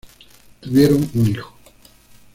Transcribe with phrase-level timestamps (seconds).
[0.61, 1.53] Tuvieron un hijo.